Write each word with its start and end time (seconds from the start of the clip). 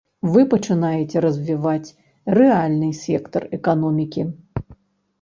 Вы 0.35 0.45
пачынаеце 0.53 1.17
развіваць 1.25 1.95
рэальны 2.41 2.93
сектар 3.05 3.49
эканомікі. 3.63 4.31